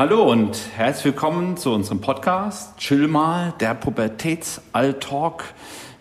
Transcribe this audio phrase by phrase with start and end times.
[0.00, 5.44] Hallo und herzlich willkommen zu unserem Podcast Chill mal, der Pubertäts-Alltalk.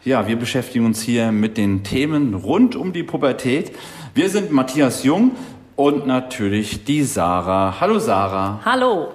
[0.06, 3.76] Ja, wir beschäftigen uns hier mit den Themen rund um die Pubertät.
[4.14, 5.32] Wir sind Matthias Jung
[5.76, 7.82] und natürlich die Sarah.
[7.82, 8.62] Hallo Sarah.
[8.64, 9.10] Hallo.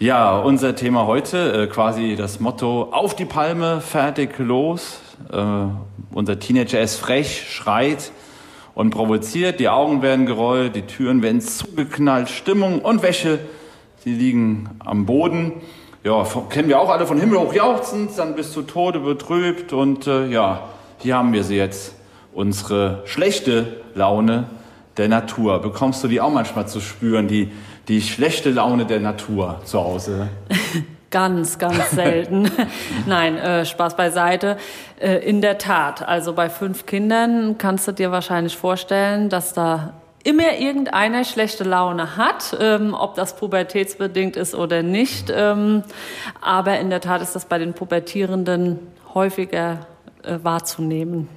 [0.00, 4.98] Ja, unser Thema heute, äh, quasi das Motto auf die Palme, fertig, los.
[5.32, 5.44] Äh,
[6.12, 8.10] unser Teenager ist frech, schreit
[8.74, 13.38] und provoziert, die Augen werden gerollt, die Türen werden zugeknallt, Stimmung und Wäsche
[14.04, 15.52] die liegen am Boden.
[16.02, 19.72] Ja, kennen wir auch alle von Himmel hoch jauchzend, dann bis zu Tode betrübt.
[19.72, 20.68] Und äh, ja,
[20.98, 21.94] hier haben wir sie jetzt.
[22.34, 24.48] Unsere schlechte Laune
[24.96, 25.60] der Natur.
[25.60, 27.50] Bekommst du die auch manchmal zu spüren, die,
[27.88, 30.28] die schlechte Laune der Natur zu Hause?
[31.10, 32.50] Ganz, ganz selten.
[33.06, 34.56] Nein, äh, Spaß beiseite.
[34.98, 39.92] Äh, in der Tat, also bei fünf Kindern kannst du dir wahrscheinlich vorstellen, dass da
[40.24, 45.32] immer irgendeiner schlechte Laune hat, ähm, ob das pubertätsbedingt ist oder nicht.
[45.34, 45.84] Ähm,
[46.40, 48.78] aber in der Tat ist das bei den Pubertierenden
[49.12, 49.86] häufiger
[50.22, 51.28] äh, wahrzunehmen.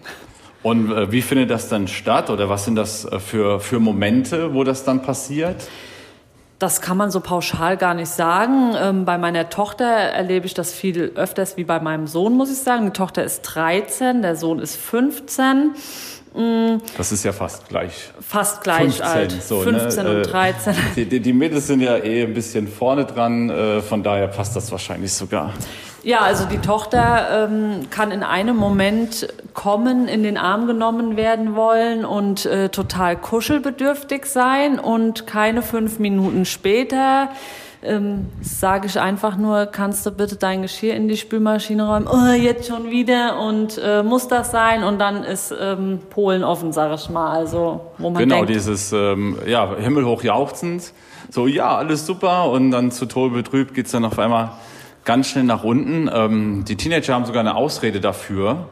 [0.64, 4.54] Und äh, wie findet das dann statt oder was sind das äh, für, für Momente,
[4.54, 5.68] wo das dann passiert?
[6.60, 8.74] Das kann man so pauschal gar nicht sagen.
[8.76, 12.58] Ähm, bei meiner Tochter erlebe ich das viel öfters wie bei meinem Sohn, muss ich
[12.58, 12.86] sagen.
[12.86, 15.76] Die Tochter ist 13, der Sohn ist 15.
[16.98, 18.12] Das ist ja fast gleich.
[18.22, 19.32] Fast gleich 15, alt.
[19.32, 20.18] So, 15 ne?
[20.18, 20.76] und 13.
[20.96, 24.56] Die, die, die Mädels sind ja eh ein bisschen vorne dran, äh, von daher passt
[24.56, 25.54] das wahrscheinlich sogar.
[26.04, 31.56] Ja, also die Tochter ähm, kann in einem Moment kommen, in den Arm genommen werden
[31.56, 37.30] wollen und äh, total kuschelbedürftig sein und keine fünf Minuten später
[37.84, 42.08] ähm, sage ich einfach nur, kannst du bitte dein Geschirr in die Spülmaschine räumen?
[42.08, 44.84] Oh, jetzt schon wieder und äh, muss das sein?
[44.84, 47.32] Und dann ist ähm, Polen offen, sage ich mal.
[47.32, 50.94] Also, wo man genau, denkt, dieses ähm, ja, himmelhoch jauchzend.
[51.30, 52.50] So, ja, alles super.
[52.50, 54.52] Und dann zu Tode betrübt geht's dann auf einmal
[55.06, 56.10] ganz schnell nach unten.
[56.14, 58.68] Ähm, die Teenager haben sogar eine Ausrede dafür.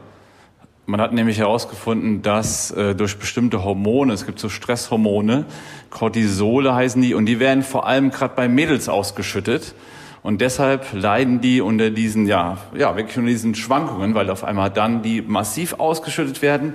[0.88, 5.44] Man hat nämlich herausgefunden, dass äh, durch bestimmte Hormone, es gibt so Stresshormone,
[5.90, 9.74] Cortisole heißen die, und die werden vor allem gerade bei Mädels ausgeschüttet.
[10.22, 14.70] Und deshalb leiden die unter diesen, ja, ja, wirklich unter diesen Schwankungen, weil auf einmal
[14.70, 16.74] dann die massiv ausgeschüttet werden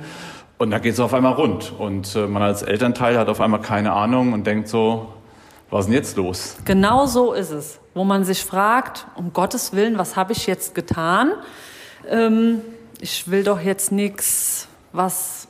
[0.62, 1.74] und da geht es auf einmal rund.
[1.80, 5.08] Und äh, man als Elternteil hat auf einmal keine Ahnung und denkt so,
[5.72, 6.58] was ist denn jetzt los?
[6.66, 10.76] Genau so ist es, wo man sich fragt, um Gottes Willen, was habe ich jetzt
[10.76, 11.32] getan?
[12.08, 12.62] Ähm,
[13.02, 15.48] ich will doch jetzt nichts, was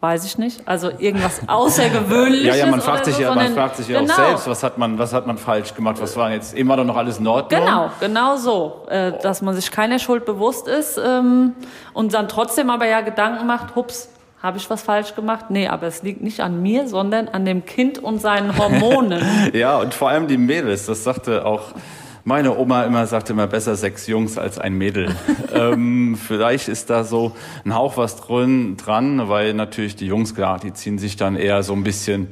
[0.00, 2.56] weiß ich nicht, also irgendwas Außergewöhnliches.
[2.56, 4.12] ja, ja, man fragt sich so, ja, man fragt sich ja genau.
[4.12, 6.84] auch selbst, was hat man, was hat man falsch gemacht, was war jetzt immer doch
[6.84, 7.60] noch alles in Ordnung?
[7.60, 11.54] Genau, genau so, äh, dass man sich keiner Schuld bewusst ist ähm,
[11.92, 14.08] und dann trotzdem aber ja Gedanken macht, hups,
[14.42, 15.46] habe ich was falsch gemacht?
[15.50, 19.22] Nee, aber es liegt nicht an mir, sondern an dem Kind und seinen Hormonen.
[19.52, 21.66] ja, und vor allem die Mädels, das sagte auch
[22.24, 25.14] meine Oma immer sagte immer besser sechs Jungs als ein Mädel.
[25.54, 27.32] ähm, vielleicht ist da so
[27.64, 31.62] ein Hauch was drin, dran, weil natürlich die Jungs, klar, die ziehen sich dann eher
[31.62, 32.28] so ein bisschen,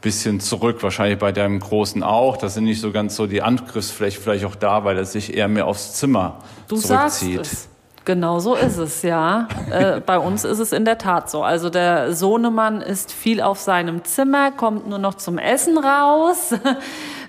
[0.00, 0.82] bisschen zurück.
[0.82, 2.36] Wahrscheinlich bei deinem Großen auch.
[2.36, 5.48] Da sind nicht so ganz so die Angriffsfläche vielleicht auch da, weil er sich eher
[5.48, 6.38] mehr aufs Zimmer
[6.68, 7.36] du zurückzieht.
[7.36, 7.68] Sagst es.
[8.04, 9.46] Genau so ist es, ja.
[9.70, 11.44] Äh, bei uns ist es in der Tat so.
[11.44, 16.54] Also der Sohnemann ist viel auf seinem Zimmer, kommt nur noch zum Essen raus.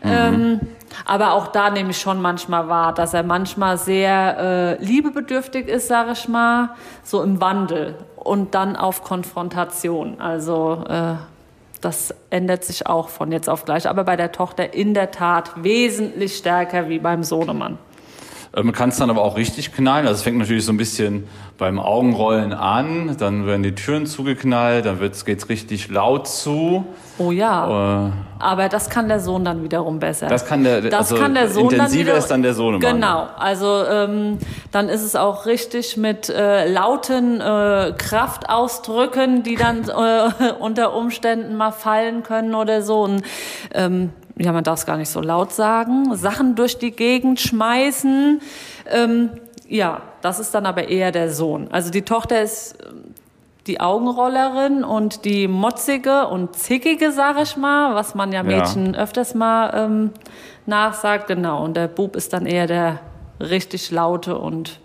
[0.05, 0.11] Mhm.
[0.11, 0.59] ähm,
[1.05, 4.37] aber auch da nehme ich schon manchmal wahr, dass er manchmal sehr
[4.79, 6.69] äh, liebebedürftig ist, sage ich mal,
[7.03, 10.19] so im Wandel und dann auf Konfrontation.
[10.19, 11.15] Also äh,
[11.81, 13.87] das ändert sich auch von jetzt auf gleich.
[13.89, 17.77] Aber bei der Tochter in der Tat wesentlich stärker wie beim Sohnemann.
[18.55, 20.05] Man kann es dann aber auch richtig knallen.
[20.05, 21.27] Also es fängt natürlich so ein bisschen
[21.57, 26.85] beim Augenrollen an, dann werden die Türen zugeknallt, dann geht es richtig laut zu.
[27.17, 28.07] Oh ja.
[28.07, 30.27] Äh, aber das kann der Sohn dann wiederum besser.
[30.27, 32.79] Das kann der, das also kann der Sohn intensiver dann ist dann der Sohn.
[32.79, 33.27] Genau.
[33.37, 34.37] Also ähm,
[34.71, 41.55] dann ist es auch richtig mit äh, lauten äh, Kraftausdrücken, die dann äh, unter Umständen
[41.55, 43.01] mal fallen können oder so.
[43.03, 43.23] Und
[43.73, 48.41] ähm, ja, man darf es gar nicht so laut sagen, Sachen durch die Gegend schmeißen.
[48.91, 49.29] Ähm,
[49.67, 51.67] ja, das ist dann aber eher der Sohn.
[51.71, 53.13] Also die Tochter ist ähm,
[53.67, 58.99] die Augenrollerin und die motzige und zickige, sag ich mal, was man ja Mädchen ja.
[59.01, 60.09] öfters mal ähm,
[60.65, 61.27] nachsagt.
[61.27, 62.99] Genau, und der Bub ist dann eher der
[63.39, 64.79] richtig laute und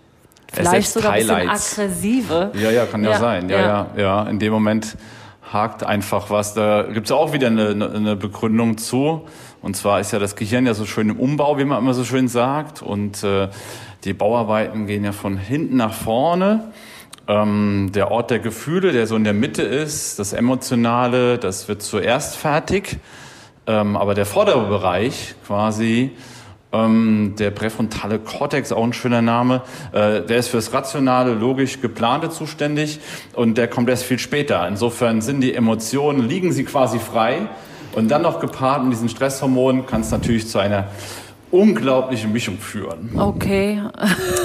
[0.51, 2.51] vielleicht sogar ein bisschen aggressive.
[2.53, 3.49] Ja, ja, kann ja, ja sein.
[3.49, 4.23] Ja, ja, ja, ja.
[4.23, 4.95] In dem Moment
[5.51, 6.53] hakt einfach was.
[6.53, 9.25] Da gibt es auch wieder eine, eine Begründung zu.
[9.61, 12.03] Und zwar ist ja das Gehirn ja so schön im Umbau, wie man immer so
[12.03, 12.81] schön sagt.
[12.81, 13.49] Und äh,
[14.03, 16.71] die Bauarbeiten gehen ja von hinten nach vorne.
[17.27, 21.81] Ähm, der Ort der Gefühle, der so in der Mitte ist, das Emotionale, das wird
[21.81, 22.97] zuerst fertig.
[23.67, 26.11] Ähm, aber der vordere Bereich quasi,
[26.71, 29.61] ähm, der präfrontale Kortex, auch ein schöner Name,
[29.91, 32.99] äh, der ist fürs rationale, logisch geplante zuständig
[33.33, 34.67] und der kommt erst viel später.
[34.67, 37.49] Insofern sind die Emotionen, liegen sie quasi frei
[37.93, 40.89] und dann noch gepaart mit diesen Stresshormonen kann es natürlich zu einer
[41.51, 43.11] unglaubliche Mischung führen.
[43.17, 43.81] Okay.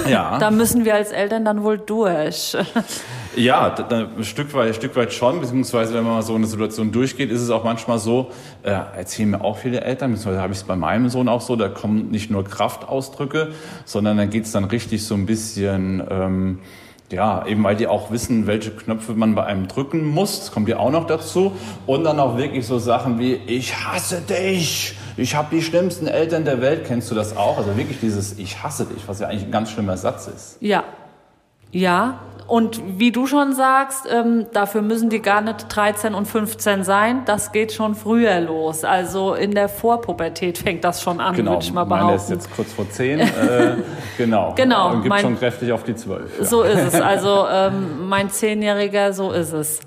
[0.09, 0.37] Ja.
[0.39, 2.57] da müssen wir als Eltern dann wohl durch.
[3.35, 6.47] Ja, da, ein Stück weit, ein Stück weit schon, beziehungsweise wenn man mal so eine
[6.47, 8.31] Situation durchgeht, ist es auch manchmal so,
[8.63, 11.55] äh, erzählen mir auch viele Eltern, beziehungsweise habe ich es bei meinem Sohn auch so,
[11.55, 13.51] da kommen nicht nur Kraftausdrücke,
[13.83, 16.59] sondern dann geht es dann richtig so ein bisschen, ähm,
[17.11, 20.67] ja, eben weil die auch wissen, welche Knöpfe man bei einem drücken muss, das kommt
[20.67, 21.51] ja auch noch dazu,
[21.85, 26.45] und dann auch wirklich so Sachen wie, ich hasse dich, ich habe die schlimmsten Eltern
[26.45, 27.57] der Welt, kennst du das auch?
[27.57, 30.57] Also wirklich dieses Ich hasse dich, was ja eigentlich ein ganz schlimmer Satz ist.
[30.59, 30.83] Ja,
[31.75, 36.83] ja, und wie du schon sagst, ähm, dafür müssen die gar nicht 13 und 15
[36.83, 37.23] sein.
[37.25, 38.83] Das geht schon früher los.
[38.83, 41.53] Also in der Vorpubertät fängt das schon an, genau.
[41.53, 42.05] würde ich mal behaupten.
[42.05, 43.19] Meine ist jetzt kurz vor 10.
[43.19, 43.25] äh,
[44.17, 44.53] genau.
[44.55, 44.91] genau.
[44.91, 46.39] Und gibt mein, schon kräftig auf die 12.
[46.39, 46.45] Ja.
[46.45, 47.01] So ist es.
[47.01, 49.79] Also ähm, mein Zehnjähriger, so ist es.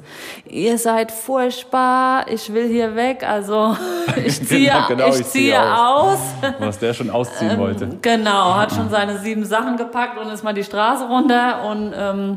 [0.49, 2.27] Ihr seid furchtbar.
[2.29, 3.25] Ich will hier weg.
[3.25, 3.77] Also
[4.27, 6.15] ich ziehe, genau, genau, ich, ich ziehe aus.
[6.15, 6.19] aus.
[6.59, 7.89] Was der schon ausziehen ähm, wollte.
[8.03, 8.57] Genau.
[8.57, 12.37] Hat schon seine sieben Sachen gepackt und ist mal die Straße runter und ähm,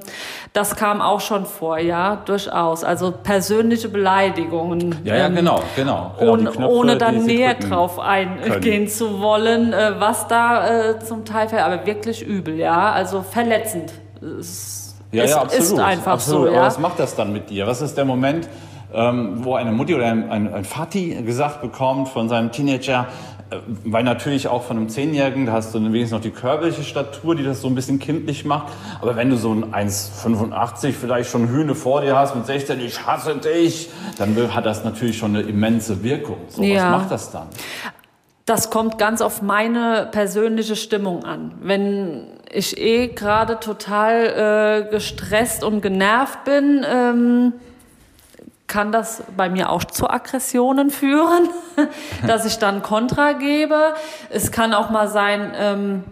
[0.54, 2.84] das kam auch schon vor, ja, durchaus.
[2.84, 4.96] Also persönliche Beleidigungen.
[5.04, 6.16] Ja, ja, ähm, genau, genau.
[6.18, 8.88] genau ohne, Knöpfe, ohne dann näher drauf eingehen können.
[8.88, 13.94] zu wollen, äh, was da äh, zum Teil fällt, aber wirklich übel, ja, also verletzend.
[14.40, 16.48] Es, ja, ja, absolut, ist einfach absolut.
[16.48, 16.58] so, ja.
[16.60, 17.68] Aber was macht das dann mit dir?
[17.68, 18.48] Was ist der Moment,
[18.94, 23.08] ähm, wo eine Mutti oder ein, ein, ein Vati gesagt bekommt von seinem Teenager,
[23.84, 27.44] weil natürlich auch von einem Zehnjährigen, da hast du wenigstens noch die körperliche Statur, die
[27.44, 28.72] das so ein bisschen kindlich macht.
[29.02, 33.06] Aber wenn du so ein 1,85 vielleicht schon Hühne vor dir hast mit 16, ich
[33.06, 36.38] hasse dich, dann hat das natürlich schon eine immense Wirkung.
[36.48, 36.92] So, ja.
[36.94, 37.48] Was macht das dann?
[38.46, 41.54] Das kommt ganz auf meine persönliche Stimmung an.
[41.62, 47.54] Wenn ich eh gerade total äh, gestresst und genervt bin, ähm,
[48.72, 51.50] kann das bei mir auch zu Aggressionen führen,
[52.26, 53.94] dass ich dann Kontra gebe.
[54.30, 56.04] Es kann auch mal sein, ähm,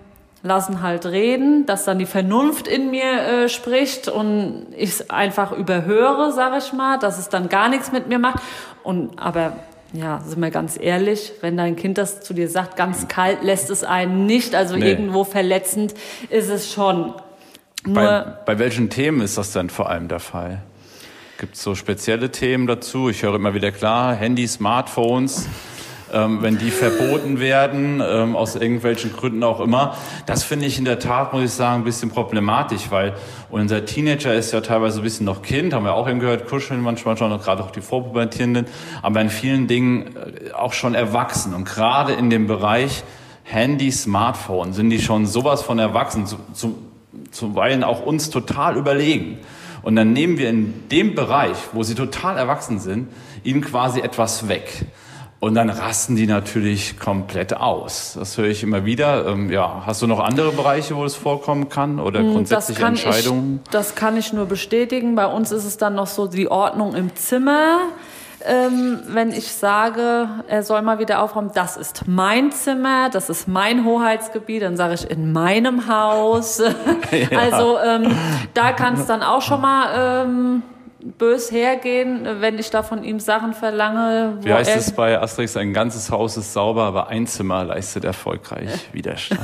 [0.43, 5.53] lassen halt reden, dass dann die Vernunft in mir äh, spricht und ich es einfach
[5.53, 8.43] überhöre, sage ich mal, dass es dann gar nichts mit mir macht.
[8.83, 9.53] Und aber
[9.93, 13.69] ja, sind wir ganz ehrlich, wenn dein Kind das zu dir sagt, ganz kalt lässt
[13.69, 14.89] es einen nicht, also nee.
[14.89, 15.93] irgendwo verletzend
[16.29, 17.13] ist es schon.
[17.85, 20.61] Nur bei, bei welchen Themen ist das denn vor allem der Fall?
[21.39, 23.07] Gibt es so spezielle Themen dazu?
[23.07, 25.47] Ich höre immer wieder klar, Handy, Smartphones,
[26.11, 29.95] ähm, wenn die verboten werden, ähm, aus irgendwelchen Gründen auch immer.
[30.25, 33.13] Das finde ich in der Tat, muss ich sagen, ein bisschen problematisch, weil
[33.49, 36.81] unser Teenager ist ja teilweise ein bisschen noch Kind, haben wir auch eben gehört, kuscheln
[36.81, 38.65] manchmal schon, gerade auch die Vorpubertierenden,
[39.01, 41.53] aber in vielen Dingen äh, auch schon erwachsen.
[41.53, 43.01] Und gerade in dem Bereich
[43.45, 46.77] Handy, Smartphone sind die schon sowas von erwachsen, zu, zu,
[47.31, 49.39] zuweilen auch uns total überlegen.
[49.81, 53.07] Und dann nehmen wir in dem Bereich, wo sie total erwachsen sind,
[53.43, 54.85] ihnen quasi etwas weg.
[55.39, 58.17] Und dann rasten die natürlich komplett aus.
[58.19, 59.25] Das höre ich immer wieder.
[59.25, 62.89] Ähm, ja, hast du noch andere Bereiche, wo das vorkommen kann oder hm, grundsätzliche das
[62.89, 63.61] Entscheidungen?
[63.63, 65.15] Ich, das kann ich nur bestätigen.
[65.15, 67.79] Bei uns ist es dann noch so die Ordnung im Zimmer
[68.45, 73.47] ähm, wenn ich sage, er soll mal wieder aufräumen, das ist mein Zimmer, das ist
[73.47, 76.59] mein Hoheitsgebiet, dann sage ich in meinem Haus.
[77.11, 77.37] ja.
[77.37, 78.15] Also ähm,
[78.53, 80.63] da kann es dann auch schon mal ähm,
[81.01, 84.37] bös hergehen, wenn ich da von ihm Sachen verlange.
[84.41, 85.55] Wie heißt es bei Asterix?
[85.55, 89.39] Ein ganzes Haus ist sauber, aber ein Zimmer leistet erfolgreich Widerstand.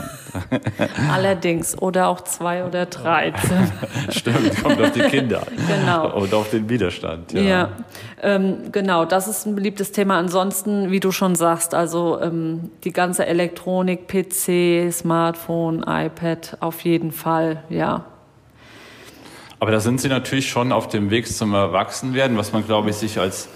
[1.12, 1.82] Allerdings.
[1.82, 3.72] Oder auch zwei oder drei Zimmer.
[4.10, 5.44] Stimmt, kommt auf die Kinder.
[5.68, 6.18] Genau.
[6.18, 7.32] Und auf den Widerstand.
[7.32, 7.70] Ja, ja
[8.22, 9.06] ähm, genau.
[9.06, 10.18] Das ist ein beliebtes Thema.
[10.18, 17.12] Ansonsten, wie du schon sagst, also ähm, die ganze Elektronik, PC, Smartphone, iPad, auf jeden
[17.12, 18.06] Fall, ja.
[19.60, 22.98] Aber da sind sie natürlich schon auf dem Weg zum Erwachsenwerden, was man, glaube ich,
[22.98, 23.48] sich als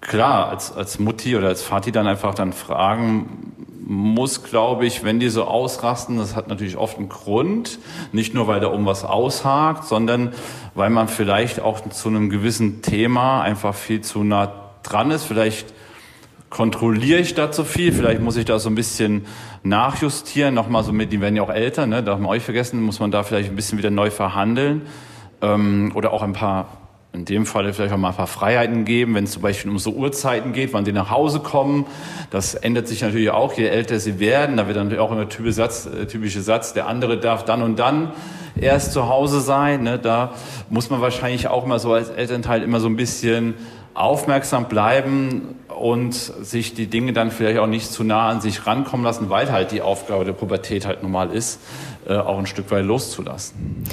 [0.00, 3.54] klar, als, als Mutti oder als Vati dann einfach dann fragen
[3.88, 7.78] muss, glaube ich, wenn die so ausrasten, das hat natürlich oft einen Grund.
[8.10, 10.32] Nicht nur, weil da um was aushakt, sondern
[10.74, 14.52] weil man vielleicht auch zu einem gewissen Thema einfach viel zu nah
[14.82, 15.22] dran ist.
[15.22, 15.72] Vielleicht
[16.50, 19.24] kontrolliere ich da zu viel, vielleicht muss ich da so ein bisschen
[19.62, 22.98] nachjustieren, nochmal so mit, die werden ja auch älter, ne, darf man euch vergessen, muss
[22.98, 24.82] man da vielleicht ein bisschen wieder neu verhandeln
[25.42, 26.68] ähm, oder auch ein paar,
[27.12, 29.78] in dem Fall vielleicht auch mal ein paar Freiheiten geben, wenn es zum Beispiel um
[29.78, 31.86] so Uhrzeiten geht, wann die nach Hause kommen.
[32.30, 34.56] Das ändert sich natürlich auch, je älter sie werden.
[34.56, 37.44] Da wird dann natürlich auch immer der typische Satz, äh, typische Satz, der andere darf
[37.44, 38.12] dann und dann
[38.60, 39.82] erst zu Hause sein.
[39.82, 39.98] Ne?
[39.98, 40.34] Da
[40.70, 43.54] muss man wahrscheinlich auch immer so als Elternteil immer so ein bisschen
[43.94, 49.04] aufmerksam bleiben und sich die Dinge dann vielleicht auch nicht zu nah an sich rankommen
[49.04, 51.60] lassen, weil halt die Aufgabe der Pubertät halt normal ist,
[52.06, 53.84] äh, auch ein Stück weit loszulassen.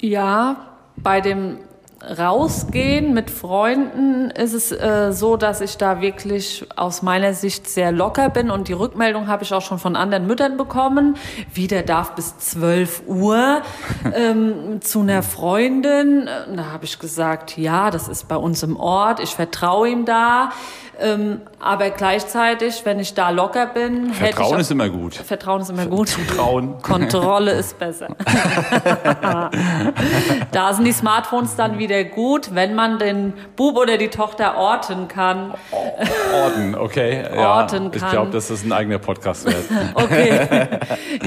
[0.00, 0.56] Ja,
[0.96, 1.58] bei dem
[2.00, 7.90] Rausgehen mit Freunden ist es äh, so, dass ich da wirklich aus meiner Sicht sehr
[7.90, 11.16] locker bin und die Rückmeldung habe ich auch schon von anderen Müttern bekommen.
[11.52, 13.62] Wie der darf bis 12 Uhr
[14.14, 16.28] ähm, zu einer Freundin.
[16.54, 20.50] Da habe ich gesagt, ja, das ist bei uns im Ort, ich vertraue ihm da.
[21.00, 25.14] Ähm, aber gleichzeitig, wenn ich da locker bin, Vertrauen hätte ist immer gut.
[25.14, 26.08] Vertrauen ist immer gut.
[26.08, 26.78] Zutrauen.
[26.82, 28.08] Kontrolle ist besser.
[30.52, 35.06] da sind die Smartphones dann wieder gut, wenn man den Bub oder die Tochter orten
[35.06, 35.54] kann.
[36.34, 37.24] Orten, okay.
[37.32, 38.10] Ja, Orten ich kann.
[38.10, 39.66] glaube, das ist ein eigener Podcast wert.
[39.94, 40.68] Okay.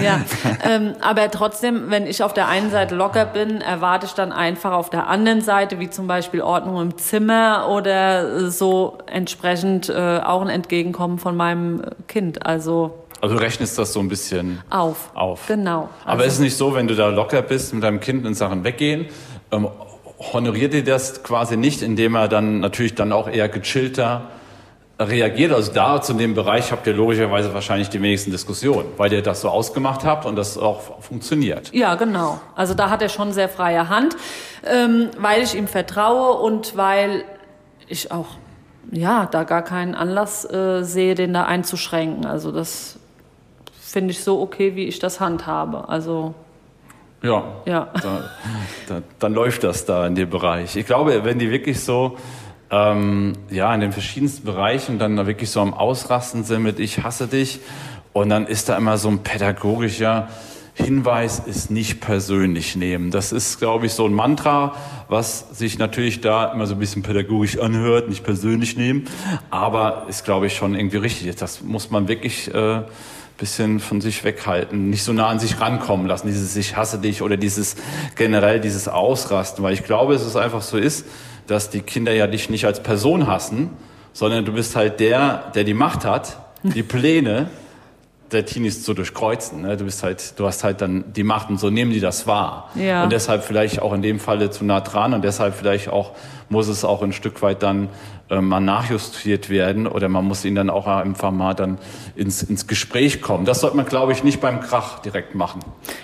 [0.04, 0.20] ja.
[0.68, 4.74] Ähm, aber trotzdem, wenn ich auf der einen Seite locker bin, erwarte ich dann einfach
[4.74, 10.42] auf der anderen Seite, wie zum Beispiel Ordnung im Zimmer oder so entsprechend äh, auch
[10.42, 12.46] ein Entgegenkommen von meinem Kind.
[12.46, 15.12] Also Also du rechnest das so ein bisschen auf.
[15.14, 15.48] auf.
[15.48, 15.90] Genau.
[16.04, 18.34] Aber Also- ist es nicht so, wenn du da locker bist mit deinem Kind in
[18.34, 19.06] Sachen weggehen,
[19.52, 19.68] ähm,
[20.34, 24.24] honoriert ihr das quasi nicht, indem er dann natürlich dann auch eher gechillter
[25.00, 25.52] reagiert?
[25.52, 29.42] Also da zu dem Bereich habt ihr logischerweise wahrscheinlich die wenigsten Diskussionen, weil ihr das
[29.42, 31.74] so ausgemacht habt und das auch funktioniert.
[31.74, 32.40] Ja, genau.
[32.56, 34.16] Also da hat er schon sehr freie Hand,
[34.64, 37.24] ähm, weil ich ihm vertraue und weil
[37.88, 38.28] ich auch
[38.92, 42.26] ja da gar keinen Anlass äh, sehe, den da einzuschränken.
[42.26, 42.98] Also das
[43.80, 45.90] finde ich so okay, wie ich das handhabe.
[45.90, 46.34] Also
[47.22, 47.44] Ja.
[47.66, 47.90] ja.
[48.02, 48.30] da,
[48.88, 50.76] da, dann läuft das da in dem Bereich.
[50.76, 52.18] Ich glaube, wenn die wirklich so
[52.72, 57.04] ähm, ja in den verschiedensten Bereichen dann da wirklich so am Ausrasten sind mit ich
[57.04, 57.60] hasse dich
[58.14, 60.30] und dann ist da immer so ein pädagogischer
[60.84, 63.12] Hinweis ist nicht persönlich nehmen.
[63.12, 64.76] Das ist, glaube ich, so ein Mantra,
[65.08, 69.06] was sich natürlich da immer so ein bisschen pädagogisch anhört, nicht persönlich nehmen,
[69.50, 71.36] aber ist, glaube ich, schon irgendwie richtig.
[71.36, 72.82] Das muss man wirklich äh,
[73.42, 77.24] bisschen von sich weghalten, nicht so nah an sich rankommen lassen, dieses ich hasse dich
[77.24, 77.76] oder dieses
[78.16, 81.06] generell dieses Ausrasten, weil ich glaube, es einfach so ist,
[81.48, 83.72] dass die Kinder ja dich nicht als Person hassen,
[84.14, 87.50] sondern du bist halt der, der die Macht hat, die Pläne
[88.32, 89.62] der Teenies zu durchkreuzen.
[89.64, 89.78] Ne?
[89.78, 92.70] Du bist halt, du hast halt dann die Macht und so nehmen die das wahr.
[92.76, 93.04] Ja.
[93.04, 96.12] Und deshalb vielleicht auch in dem Falle zu nah dran und deshalb vielleicht auch
[96.50, 97.88] muss es auch ein Stück weit dann
[98.30, 101.78] äh, mal nachjustiert werden oder man muss ihn dann auch einfach mal dann
[102.16, 103.46] ins, ins Gespräch kommen.
[103.46, 105.62] Das sollte man, glaube ich, nicht beim Krach direkt machen.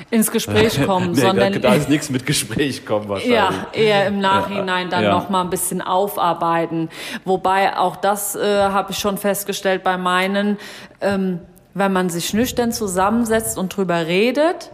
[0.09, 3.35] Ins Gespräch kommen, Nee, sondern da, da ist nichts mit Gespräch kommen wahrscheinlich.
[3.35, 5.11] Ja, eher im Nachhinein dann Ja.
[5.11, 6.89] noch mal ein bisschen aufarbeiten.
[7.25, 10.57] Wobei auch das äh, habe ich schon festgestellt bei meinen,
[11.01, 11.39] ähm,
[11.77, 14.71] wenn man sich nüchtern zusammensetzt und drüber redet,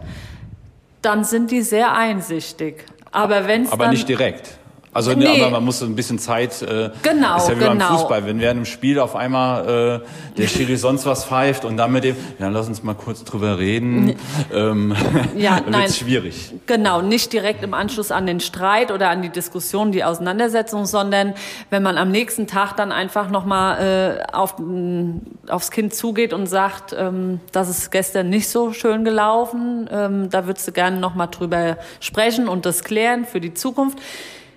[1.02, 2.84] dann sind die sehr einsichtig.
[3.12, 4.58] Aber wenn es Aber dann nicht direkt.
[4.94, 5.26] Also Nee.
[5.42, 6.62] aber man muss so ein bisschen Zeit.
[6.62, 7.70] Äh, Genau, ist ja wie genau.
[7.88, 11.76] beim Fußball, wenn während dem Spiel auf einmal äh, der Schiri sonst was pfeift und
[11.76, 14.14] dann mit dem, ja lass uns mal kurz drüber reden,
[14.54, 14.94] ähm,
[15.36, 15.88] Ja, nein.
[15.90, 16.52] schwierig.
[16.66, 21.34] Genau, nicht direkt im Anschluss an den Streit oder an die Diskussion, die Auseinandersetzung, sondern
[21.70, 26.46] wenn man am nächsten Tag dann einfach nochmal äh, auf, m, aufs Kind zugeht und
[26.46, 31.28] sagt, ähm, das ist gestern nicht so schön gelaufen, ähm, da würdest du gerne nochmal
[31.30, 33.98] drüber sprechen und das klären für die Zukunft.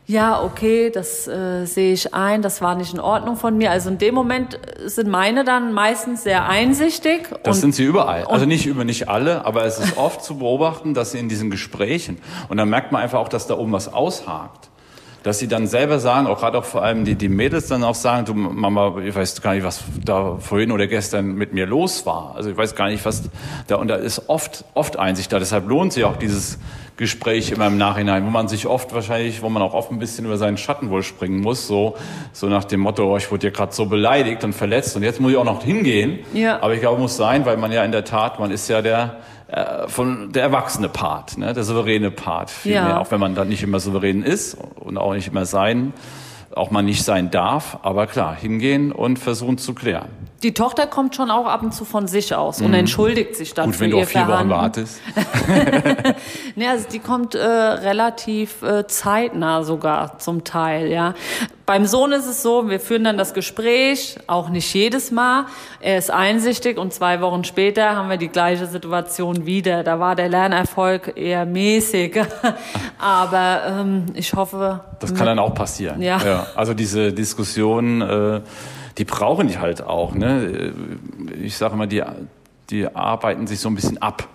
[0.10, 3.72] Ja, okay, das äh, sehe ich ein, das war nicht in Ordnung von mir.
[3.72, 7.28] Also in dem Moment sind meine dann meistens sehr einsichtig.
[7.44, 8.24] Das sind sie überall.
[8.24, 11.50] Also nicht über nicht alle, aber es ist oft zu beobachten, dass sie in diesen
[11.50, 14.70] Gesprächen und dann merkt man einfach auch, dass da oben was aushakt.
[15.24, 17.96] Dass sie dann selber sagen, auch gerade auch vor allem die, die Mädels dann auch
[17.96, 22.06] sagen, du Mama, ich weiß gar nicht, was da vorhin oder gestern mit mir los
[22.06, 22.34] war.
[22.38, 23.24] Also ich weiß gar nicht, was
[23.68, 25.40] da, und da ist oft, oft Einsicht da.
[25.40, 26.60] Deshalb lohnt sich auch dieses
[26.98, 30.26] Gespräch immer im Nachhinein, wo man sich oft wahrscheinlich, wo man auch oft ein bisschen
[30.26, 31.96] über seinen Schatten wohl springen muss, so,
[32.34, 35.22] so nach dem Motto, oh, ich wurde ja gerade so beleidigt und verletzt und jetzt
[35.22, 36.20] muss ich auch noch hingehen.
[36.34, 36.62] Ja.
[36.62, 39.18] Aber ich glaube, muss sein, weil man ja in der Tat, man ist ja der,
[39.48, 41.54] äh, von der erwachsene Part, ne?
[41.54, 42.50] der souveräne Part.
[42.50, 43.00] Vielmehr, Ja.
[43.00, 45.94] auch wenn man dann nicht immer souverän ist und auch nicht immer sein,
[46.56, 47.78] auch mal nicht sein darf.
[47.84, 50.10] Aber klar, hingehen und versuchen zu klären.
[50.44, 53.68] Die Tochter kommt schon auch ab und zu von sich aus und entschuldigt sich dann
[53.68, 53.72] Mhm.
[53.72, 55.02] Gut, für wenn du ihr auf vier Wochen wartest.
[56.56, 61.14] Ne, also die kommt äh, relativ äh, zeitnah sogar zum Teil, ja.
[61.68, 65.46] Beim Sohn ist es so, wir führen dann das Gespräch, auch nicht jedes Mal.
[65.82, 69.84] Er ist einsichtig und zwei Wochen später haben wir die gleiche Situation wieder.
[69.84, 72.20] Da war der Lernerfolg eher mäßig.
[73.00, 74.80] Aber ähm, ich hoffe.
[75.00, 76.02] Das kann dann auch passieren.
[76.02, 76.48] Ja.
[76.56, 78.42] Also diese Diskussionen, äh,
[78.98, 80.14] die brauchen die halt auch.
[80.14, 80.74] Ne?
[81.42, 82.04] Ich sage immer, die,
[82.70, 84.28] die arbeiten sich so ein bisschen ab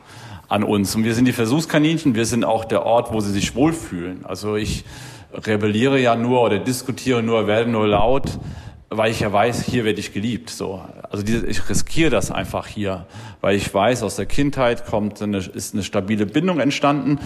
[0.49, 0.95] an uns.
[0.95, 4.25] Und wir sind die Versuchskaninchen, wir sind auch der Ort, wo sie sich wohlfühlen.
[4.25, 4.85] Also ich
[5.33, 8.39] rebelliere ja nur oder diskutiere nur, werde nur laut,
[8.91, 10.51] weil ich ja weiß, hier werde ich geliebt.
[10.51, 13.05] So, also diese, ich riskiere das einfach hier,
[13.43, 17.19] weil ich weiß, aus der Kindheit kommt eine, ist eine stabile Bindung entstanden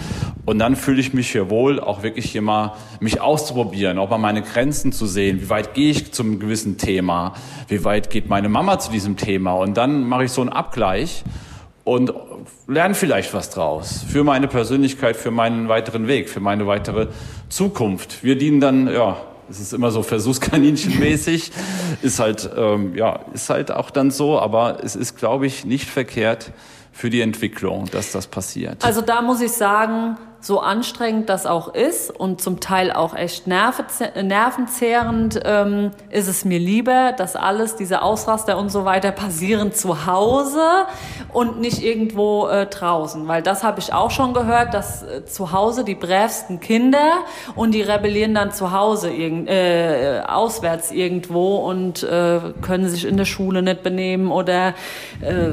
[0.45, 4.17] und dann fühle ich mich hier wohl, auch wirklich hier mal mich auszuprobieren, auch mal
[4.17, 5.39] meine Grenzen zu sehen.
[5.39, 7.33] Wie weit gehe ich zum gewissen Thema?
[7.69, 9.53] Wie weit geht meine Mama zu diesem Thema?
[9.53, 11.23] Und dann mache ich so einen Abgleich
[11.85, 12.13] und
[12.67, 17.07] lerne vielleicht was draus für meine Persönlichkeit, für meinen weiteren Weg, für meine weitere
[17.47, 18.21] Zukunft.
[18.21, 19.15] Wir dienen dann, ja,
[19.49, 21.51] es ist immer so Versuchskaninchenmäßig,
[22.01, 25.89] ist halt, ähm, ja, ist halt auch dann so, aber es ist, glaube ich, nicht
[25.89, 26.51] verkehrt
[26.97, 28.83] für die Entwicklung, dass das passiert.
[28.83, 33.45] Also da muss ich sagen, so anstrengend das auch ist und zum Teil auch echt
[33.45, 40.07] nervenzehrend, ähm, ist es mir lieber, dass alles, diese Ausraster und so weiter passieren zu
[40.07, 40.63] Hause
[41.33, 43.27] und nicht irgendwo äh, draußen.
[43.27, 47.25] Weil das habe ich auch schon gehört, dass äh, zu Hause die brävsten Kinder
[47.55, 53.17] und die rebellieren dann zu Hause irg äh, auswärts irgendwo und äh, können sich in
[53.17, 54.69] der Schule nicht benehmen oder
[55.21, 55.51] äh,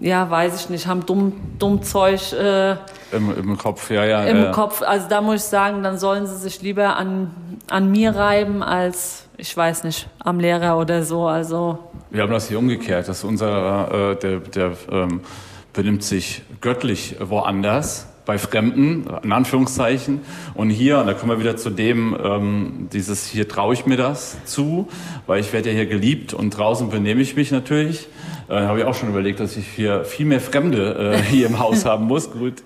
[0.00, 2.72] ja, weiß ich nicht, haben dumm, dumm Zeug äh,
[3.10, 4.24] im, im Kopf, ja, ja.
[4.24, 4.50] Im äh.
[4.52, 7.30] Kopf, also da muss ich sagen, dann sollen sie sich lieber an,
[7.68, 11.26] an mir reiben als, ich weiß nicht, am Lehrer oder so.
[11.26, 11.78] Also
[12.10, 15.20] wir haben das hier umgekehrt, dass unser, äh, der, der ähm,
[15.72, 20.20] benimmt sich göttlich woanders bei Fremden, in Anführungszeichen.
[20.54, 23.96] Und hier, und da kommen wir wieder zu dem, ähm, dieses hier traue ich mir
[23.96, 24.88] das zu,
[25.26, 28.08] weil ich werde ja hier geliebt und draußen benehme ich mich natürlich.
[28.48, 31.58] Äh, habe ich auch schon überlegt, dass ich hier viel mehr Fremde äh, hier im
[31.58, 32.30] Haus haben muss.
[32.30, 32.62] Gut,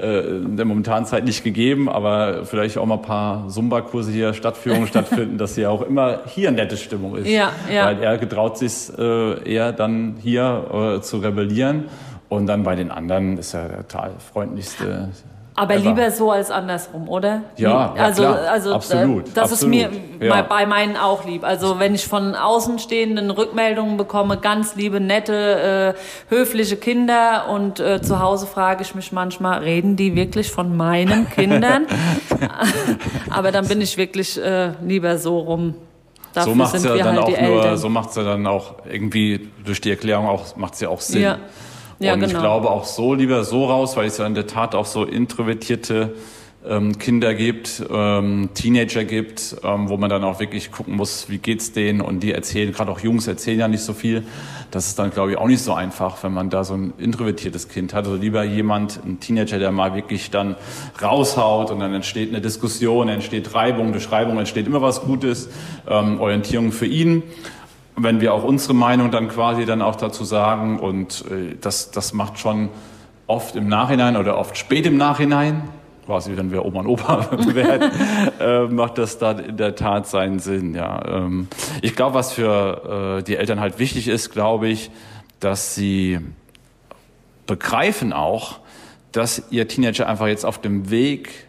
[0.00, 4.32] äh, in der momentanen Zeit nicht gegeben, aber vielleicht auch mal ein paar Zumba-Kurse hier,
[4.32, 7.28] Stadtführungen stattfinden, dass hier auch immer hier eine nette Stimmung ist.
[7.28, 7.86] Ja, ja.
[7.86, 11.84] Weil er getraut sich äh, eher dann hier äh, zu rebellieren
[12.30, 15.10] und dann bei den anderen ist er der total freundlichste.
[15.60, 15.90] Aber ever.
[15.90, 17.42] lieber so als andersrum, oder?
[17.56, 18.38] Ja, ja also, klar.
[18.50, 19.24] also absolut.
[19.34, 19.74] Das absolut.
[19.74, 20.40] ist mir ja.
[20.40, 21.44] bei meinen auch lieb.
[21.44, 28.00] Also wenn ich von Außenstehenden Rückmeldungen bekomme, ganz liebe, nette, äh, höfliche Kinder und äh,
[28.00, 31.86] zu Hause frage ich mich manchmal, reden die wirklich von meinen Kindern?
[33.30, 35.74] Aber dann bin ich wirklich äh, lieber so rum.
[36.32, 38.76] Dafür so macht es ja dann halt auch nur, so macht es ja dann auch
[38.90, 41.20] irgendwie durch die Erklärung auch, macht es ja auch Sinn.
[41.20, 41.38] Ja.
[42.00, 42.32] Ja, und genau.
[42.32, 45.04] ich glaube auch so lieber so raus, weil es ja in der Tat auch so
[45.04, 46.14] introvertierte
[46.66, 51.38] ähm, Kinder gibt, ähm, Teenager gibt, ähm, wo man dann auch wirklich gucken muss, wie
[51.38, 54.24] geht's denen und die erzählen, gerade auch Jungs erzählen ja nicht so viel.
[54.70, 57.68] Das ist dann, glaube ich, auch nicht so einfach, wenn man da so ein introvertiertes
[57.68, 58.06] Kind hat.
[58.06, 60.56] Also lieber jemand, ein Teenager, der mal wirklich dann
[61.02, 65.48] raushaut und dann entsteht eine Diskussion, entsteht Reibung, durch Reibung entsteht immer was Gutes,
[65.88, 67.22] ähm, Orientierung für ihn
[67.96, 72.12] wenn wir auch unsere Meinung dann quasi dann auch dazu sagen und äh, das, das
[72.12, 72.68] macht schon
[73.26, 75.68] oft im Nachhinein oder oft spät im Nachhinein,
[76.06, 77.92] quasi wenn wir Oma und Opa werden,
[78.40, 80.74] äh, macht das da in der Tat seinen Sinn.
[80.74, 81.48] Ja, ähm,
[81.82, 84.90] ich glaube, was für äh, die Eltern halt wichtig ist, glaube ich,
[85.38, 86.18] dass sie
[87.46, 88.58] begreifen auch,
[89.12, 91.46] dass ihr Teenager einfach jetzt auf dem Weg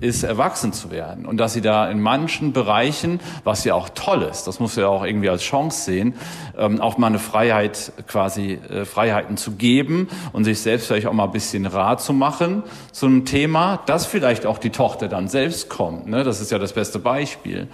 [0.00, 1.26] ist, erwachsen zu werden.
[1.26, 4.88] Und dass sie da in manchen Bereichen, was ja auch toll ist, das muss ja
[4.88, 6.14] auch irgendwie als Chance sehen,
[6.58, 11.12] ähm, auch mal eine Freiheit, quasi äh, Freiheiten zu geben und sich selbst vielleicht auch
[11.12, 15.28] mal ein bisschen Rat zu machen zu einem Thema, dass vielleicht auch die Tochter dann
[15.28, 16.06] selbst kommt.
[16.06, 16.24] Ne?
[16.24, 17.68] Das ist ja das beste Beispiel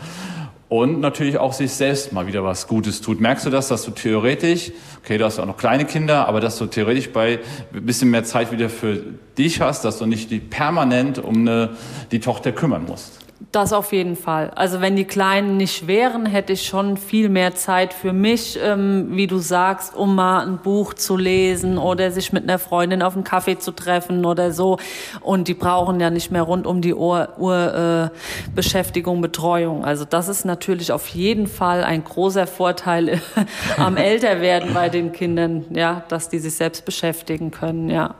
[0.70, 3.20] und natürlich auch sich selbst mal wieder was Gutes tut.
[3.20, 4.70] Merkst du das, dass du theoretisch,
[5.02, 7.40] okay, du hast auch noch kleine Kinder, aber dass du theoretisch bei
[7.74, 9.02] ein bisschen mehr Zeit wieder für
[9.37, 11.70] dich hast, dass du nicht permanent um eine,
[12.12, 13.18] die Tochter kümmern musst?
[13.53, 14.50] Das auf jeden Fall.
[14.55, 19.09] Also wenn die Kleinen nicht wären, hätte ich schon viel mehr Zeit für mich, ähm,
[19.12, 23.14] wie du sagst, um mal ein Buch zu lesen oder sich mit einer Freundin auf
[23.14, 24.79] einen Kaffee zu treffen oder so.
[25.22, 29.87] Und die brauchen ja nicht mehr rund um die Uhr, Uhr äh, Beschäftigung, Betreuung.
[29.87, 33.20] Also das ist natürlich auf jeden Fall ein großer Vorteil
[33.79, 38.14] am Älterwerden bei den Kindern, ja, dass die sich selbst beschäftigen können, ja.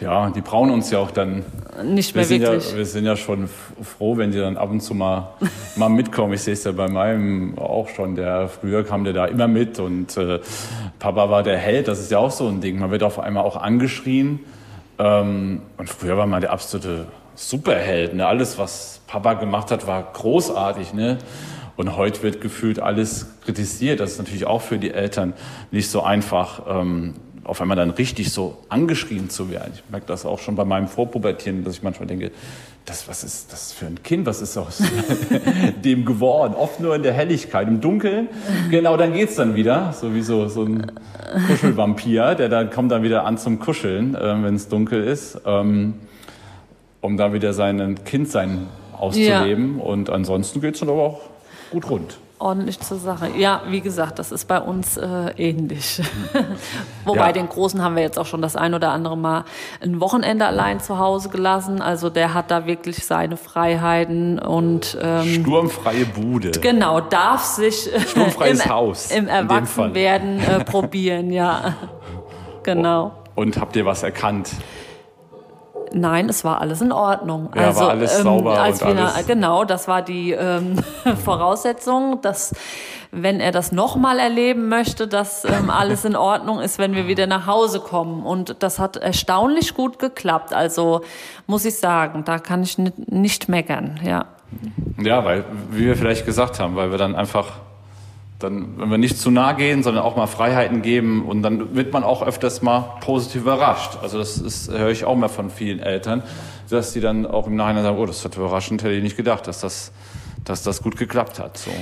[0.00, 1.44] Ja, die brauchen uns ja auch dann.
[1.82, 2.70] Nicht mehr wir wirklich.
[2.70, 3.48] Ja, wir sind ja schon
[3.82, 5.32] froh, wenn die dann ab und zu mal,
[5.76, 6.34] mal mitkommen.
[6.34, 8.14] Ich sehe es ja bei meinem auch schon.
[8.14, 10.38] Der, früher kam der da immer mit und äh,
[11.00, 11.88] Papa war der Held.
[11.88, 12.78] Das ist ja auch so ein Ding.
[12.78, 14.40] Man wird auf einmal auch angeschrien.
[15.00, 18.14] Ähm, und früher war man der absolute Superheld.
[18.14, 18.26] Ne?
[18.26, 20.94] Alles, was Papa gemacht hat, war großartig.
[20.94, 21.18] Ne?
[21.76, 23.98] Und heute wird gefühlt alles kritisiert.
[23.98, 25.34] Das ist natürlich auch für die Eltern
[25.72, 26.62] nicht so einfach.
[26.68, 27.14] Ähm,
[27.48, 29.72] auf einmal dann richtig so angeschrien zu werden.
[29.74, 32.30] Ich merke das auch schon bei meinem Vorpubertieren, dass ich manchmal denke,
[32.84, 34.82] das, was ist das für ein Kind, was ist aus
[35.84, 36.54] dem geworden?
[36.54, 38.28] Oft nur in der Helligkeit, im Dunkeln.
[38.70, 40.92] Genau, dann geht es dann wieder, so wie so, so ein
[41.46, 45.94] Kuschelvampir, der dann kommt dann wieder an zum Kuscheln, äh, wenn es dunkel ist, ähm,
[47.00, 48.66] um dann wieder sein Kind sein
[48.98, 49.80] auszuleben.
[49.80, 51.20] Und ansonsten geht es dann aber auch
[51.70, 52.18] gut rund.
[52.38, 53.30] Ordentlich zur Sache.
[53.36, 56.00] Ja, wie gesagt, das ist bei uns äh, ähnlich.
[57.04, 57.32] Wobei Ja.
[57.32, 59.44] den Großen haben wir jetzt auch schon das ein oder andere Mal
[59.82, 61.82] ein Wochenende allein zu Hause gelassen.
[61.82, 66.50] Also der hat da wirklich seine Freiheiten und ähm, Sturmfreie Bude.
[66.52, 69.28] genau darf sich Sturmfreies im, Haus, im.
[69.28, 71.32] Erwachsenwerden äh, probieren.
[71.32, 71.74] Ja,
[72.62, 73.12] genau.
[73.34, 74.50] Und habt ihr was erkannt?
[75.92, 77.50] Nein, es war alles in Ordnung.
[77.54, 80.76] Ja, war alles sauber als und wir alles- Genau, das war die ähm,
[81.24, 82.54] Voraussetzung, dass
[83.10, 87.26] wenn er das nochmal erleben möchte, dass ähm, alles in Ordnung ist, wenn wir wieder
[87.26, 88.24] nach Hause kommen.
[88.24, 90.52] Und das hat erstaunlich gut geklappt.
[90.52, 91.00] Also
[91.46, 93.98] muss ich sagen, da kann ich nicht, nicht meckern.
[94.04, 94.26] Ja.
[94.98, 97.52] Ja, weil, wie wir vielleicht gesagt haben, weil wir dann einfach,
[98.38, 101.92] dann, wenn wir nicht zu nah gehen, sondern auch mal Freiheiten geben und dann wird
[101.92, 103.98] man auch öfters mal positiv überrascht.
[104.00, 106.22] Also das ist, höre ich auch mal von vielen Eltern,
[106.70, 109.46] dass die dann auch im Nachhinein sagen, oh, das hat überraschend, hätte ich nicht gedacht,
[109.48, 109.92] dass das,
[110.44, 111.58] dass das gut geklappt hat.
[111.58, 111.72] So.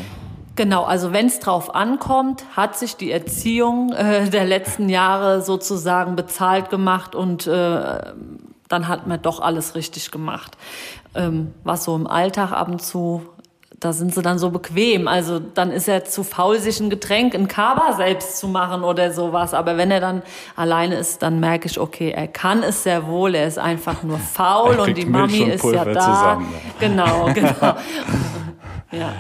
[0.56, 6.16] Genau, also wenn es drauf ankommt, hat sich die Erziehung äh, der letzten Jahre sozusagen
[6.16, 8.00] bezahlt gemacht und äh,
[8.68, 10.56] dann hat man doch alles richtig gemacht.
[11.14, 13.22] Ähm, was so im Alltag ab und zu,
[13.80, 15.06] da sind sie dann so bequem.
[15.06, 19.12] Also dann ist er zu faul, sich ein Getränk, ein Kaba selbst zu machen oder
[19.12, 19.54] sowas.
[19.54, 20.22] Aber wenn er dann
[20.54, 24.18] alleine ist, dann merke ich, okay, er kann es sehr wohl, er ist einfach nur
[24.32, 26.00] faul und die Milch Mami und ist ja da.
[26.00, 27.50] zusammen, Genau, genau.
[28.92, 29.12] ja.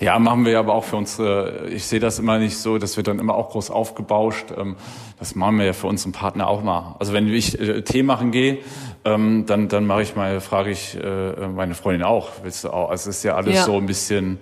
[0.00, 1.18] Ja, machen wir aber auch für uns.
[1.18, 4.46] äh, Ich sehe das immer nicht so, das wird dann immer auch groß aufgebauscht.
[4.56, 4.76] Ähm,
[5.18, 6.94] Das machen wir ja für unseren Partner auch mal.
[7.00, 8.58] Also wenn ich äh, Tee machen gehe,
[9.04, 12.28] ähm, dann dann mache ich mal, frage ich äh, meine Freundin auch.
[12.44, 12.90] Willst du auch?
[12.90, 13.64] Also es ist ja alles Ja.
[13.64, 14.38] so ein bisschen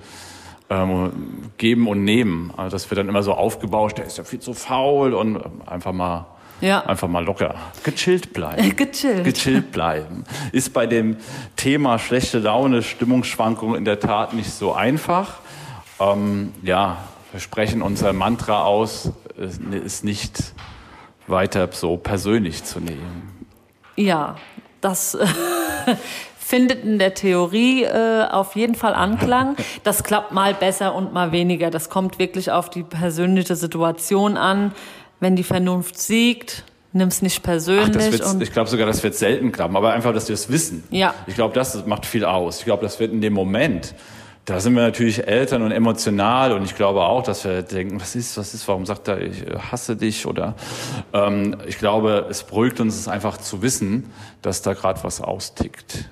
[0.68, 1.12] ähm,
[1.56, 2.52] geben und nehmen.
[2.56, 3.96] Also das wird dann immer so aufgebauscht.
[3.98, 6.26] Der ist ja viel zu faul und ähm, einfach mal
[6.60, 6.84] Ja.
[6.84, 8.76] einfach mal locker gechillt bleiben.
[8.76, 9.24] Gechillt.
[9.24, 10.24] Gechillt bleiben.
[10.52, 11.16] Ist bei dem
[11.56, 15.38] Thema schlechte Laune, Stimmungsschwankungen in der Tat nicht so einfach.
[16.00, 16.98] Ähm, ja,
[17.32, 20.54] wir sprechen unser Mantra aus, es ist nicht
[21.26, 23.46] weiter so persönlich zu nehmen.
[23.96, 24.36] Ja,
[24.80, 25.18] das
[26.38, 29.56] findet in der Theorie äh, auf jeden Fall Anklang.
[29.84, 31.70] Das klappt mal besser und mal weniger.
[31.70, 34.72] Das kommt wirklich auf die persönliche Situation an.
[35.18, 38.22] Wenn die Vernunft siegt, nimm's nicht Ach, persönlich.
[38.22, 40.84] und ich glaube sogar, das wird selten klappen, aber einfach, dass wir es wissen.
[40.90, 41.14] Ja.
[41.26, 42.58] Ich glaube, das macht viel aus.
[42.58, 43.94] Ich glaube, das wird in dem Moment.
[44.46, 48.14] Da sind wir natürlich Eltern und emotional und ich glaube auch, dass wir denken, was
[48.14, 50.54] ist, was ist, warum sagt er, ich äh, hasse dich oder
[51.12, 54.08] ähm, ich glaube, es beruhigt uns es einfach zu wissen,
[54.42, 56.08] dass da gerade was austickt.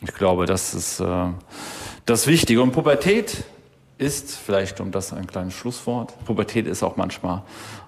[0.00, 1.26] Ich glaube, das ist äh,
[2.06, 2.62] das Wichtige.
[2.62, 3.44] Und Pubertät
[3.98, 7.42] ist, vielleicht um das ein kleines Schlusswort, Pubertät ist auch manchmal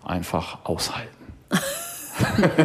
[0.04, 1.32] einfach aushalten.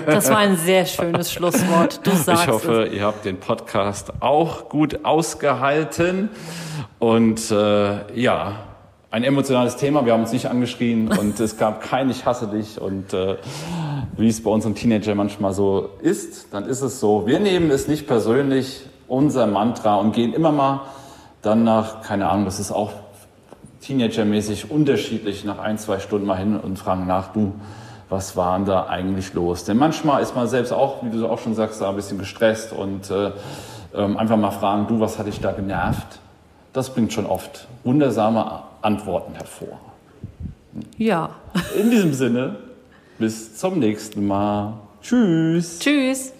[0.05, 2.05] das war ein sehr schönes Schlusswort.
[2.05, 6.29] Du sagst Ich hoffe, ihr habt den Podcast auch gut ausgehalten.
[6.99, 8.55] Und äh, ja,
[9.11, 10.05] ein emotionales Thema.
[10.05, 12.79] Wir haben uns nicht angeschrien und es gab kein Ich hasse dich.
[12.79, 13.37] Und äh,
[14.17, 17.27] wie es bei unseren Teenagern manchmal so ist, dann ist es so.
[17.27, 20.81] Wir nehmen es nicht persönlich, unser Mantra, und gehen immer mal
[21.41, 22.91] dann nach, keine Ahnung, das ist auch
[23.81, 27.53] teenagermäßig unterschiedlich, nach ein, zwei Stunden mal hin und fragen nach, du,
[28.11, 29.63] was war denn da eigentlich los?
[29.63, 32.73] Denn manchmal ist man selbst auch, wie du auch schon sagst, da ein bisschen gestresst
[32.73, 33.31] und äh,
[33.95, 36.19] ähm, einfach mal fragen, du, was hat dich da genervt?
[36.73, 39.79] Das bringt schon oft wundersame Antworten hervor.
[40.97, 41.29] Ja.
[41.79, 42.57] In diesem Sinne,
[43.17, 44.73] bis zum nächsten Mal.
[45.01, 45.79] Tschüss.
[45.79, 46.33] Tschüss.